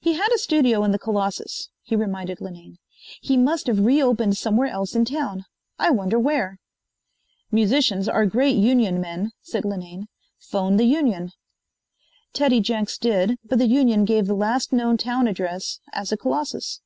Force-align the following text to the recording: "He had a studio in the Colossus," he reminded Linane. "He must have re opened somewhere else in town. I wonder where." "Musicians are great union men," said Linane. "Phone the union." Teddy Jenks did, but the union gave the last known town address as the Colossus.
"He 0.00 0.12
had 0.12 0.28
a 0.34 0.38
studio 0.38 0.84
in 0.84 0.90
the 0.90 0.98
Colossus," 0.98 1.70
he 1.80 1.96
reminded 1.96 2.42
Linane. 2.42 2.76
"He 3.22 3.38
must 3.38 3.66
have 3.68 3.80
re 3.86 4.02
opened 4.02 4.36
somewhere 4.36 4.66
else 4.68 4.94
in 4.94 5.06
town. 5.06 5.46
I 5.78 5.88
wonder 5.88 6.18
where." 6.18 6.58
"Musicians 7.50 8.06
are 8.06 8.26
great 8.26 8.54
union 8.54 9.00
men," 9.00 9.30
said 9.40 9.64
Linane. 9.64 10.08
"Phone 10.38 10.76
the 10.76 10.84
union." 10.84 11.30
Teddy 12.34 12.60
Jenks 12.60 12.98
did, 12.98 13.38
but 13.46 13.58
the 13.58 13.66
union 13.66 14.04
gave 14.04 14.26
the 14.26 14.34
last 14.34 14.74
known 14.74 14.98
town 14.98 15.26
address 15.26 15.80
as 15.94 16.10
the 16.10 16.18
Colossus. 16.18 16.82